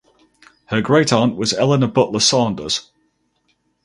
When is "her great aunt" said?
0.69-1.35